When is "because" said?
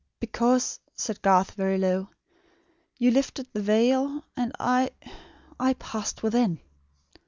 0.19-0.79